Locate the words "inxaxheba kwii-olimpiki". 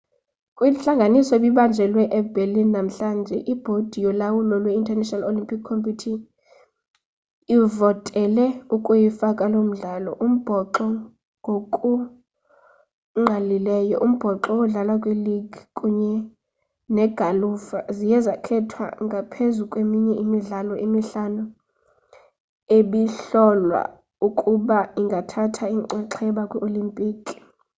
25.75-27.35